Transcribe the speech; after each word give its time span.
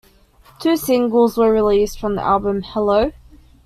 Two 0.57 0.77
singles 0.77 1.37
were 1.37 1.51
released 1.53 1.99
from 1.99 2.15
the 2.15 2.23
album: 2.23 2.63
Hello? 2.63 3.11